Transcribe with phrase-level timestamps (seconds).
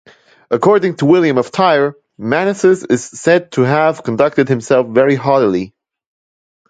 [0.49, 5.75] According to William of Tyre, Manasses is said to have conducted himself very haughtily.